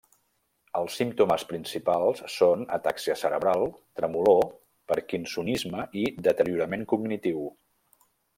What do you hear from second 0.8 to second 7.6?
símptomes principals són atàxia cerebral, tremolor, parkinsonisme i deteriorament cognitiu.